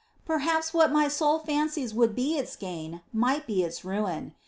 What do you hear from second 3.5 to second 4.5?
its ruin.